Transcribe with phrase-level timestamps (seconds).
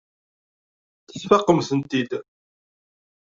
[1.07, 2.11] Tesfaqemt-tent-id.